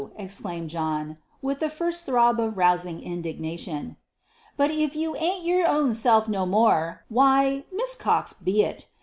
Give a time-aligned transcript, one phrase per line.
[0.17, 3.97] exclaimed John, with the first throb of rousing indignation.
[4.57, 8.87] "But if you ain't your own self no more, why, Miss Cox be it.